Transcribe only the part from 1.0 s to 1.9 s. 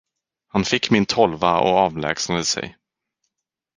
tolva och